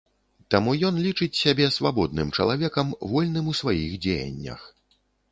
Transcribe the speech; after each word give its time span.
Таму 0.53 0.71
ён 0.87 0.95
лічыць 1.07 1.37
сябе 1.39 1.67
свабодным 1.75 2.31
чалавекам 2.37 2.93
вольным 3.11 3.51
у 3.53 3.53
сваіх 3.61 3.93
дзеяннях. 4.07 4.65